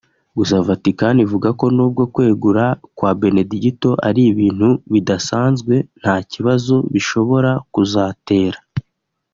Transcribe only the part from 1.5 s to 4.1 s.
ko nubwo kwegura kwa Benedigito